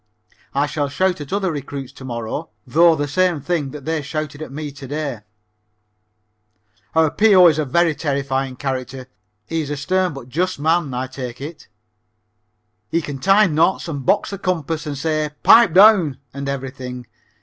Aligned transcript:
I 0.55 0.65
shall 0.65 0.89
shout 0.89 1.21
at 1.21 1.31
other 1.31 1.51
recruits 1.51 1.91
to 1.93 2.03
morrow, 2.03 2.49
though, 2.65 2.95
the 2.95 3.07
same 3.07 3.39
thing 3.39 3.69
that 3.69 3.85
they 3.85 4.01
shouted 4.01 4.41
at 4.41 4.51
me 4.51 4.71
to 4.71 4.87
day. 4.87 5.19
Our 6.95 7.11
P.O. 7.11 7.45
is 7.49 7.59
a 7.59 7.65
very 7.65 7.93
terrifying 7.93 8.55
character. 8.55 9.05
He 9.45 9.61
is 9.61 9.69
a 9.69 9.77
stern 9.77 10.15
but 10.15 10.27
just 10.27 10.57
man, 10.57 10.91
I 10.95 11.05
take 11.05 11.39
it. 11.39 11.67
He 12.89 12.99
can 13.03 13.19
tie 13.19 13.45
knots 13.45 13.87
and 13.87 14.03
box 14.03 14.31
the 14.31 14.39
compass 14.39 14.87
and 14.87 14.97
say 14.97 15.29
"pipe 15.43 15.71
down" 15.75 16.17
and 16.33 16.49
everything. 16.49 17.05